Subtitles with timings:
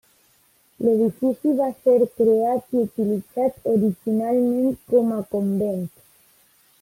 [0.85, 5.85] L'edifici va ser creat i utilitzat originalment com a convent.